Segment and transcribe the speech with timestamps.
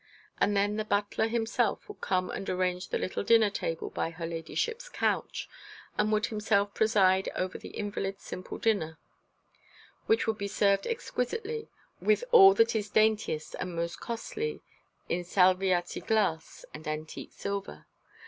[0.39, 4.25] And then the butler himself would come and arrange the little dinner table by her
[4.25, 5.47] ladyship's couch,
[5.95, 8.97] and would himself preside over the invalid's simple dinner,
[10.07, 11.69] which would be served exquisitely,
[12.01, 14.63] with all that is daintiest and most costly
[15.07, 17.85] in Salviati glass and antique silver.